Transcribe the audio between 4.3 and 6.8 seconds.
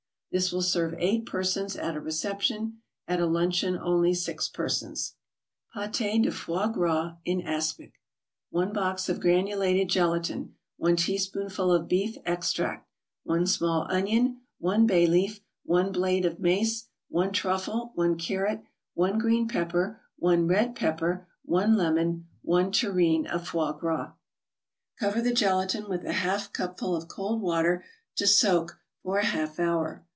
persons. PATE DE FOIE